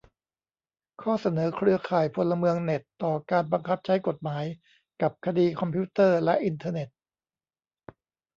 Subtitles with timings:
[1.01, 4.43] ข้อเสนอเครือข่ายพลเมืองเน็ต ต่อการบังคับใช้กฎหมาย
[5.01, 6.89] กับคดีคอมพิวเตอร์และอินเทอร์เน็ต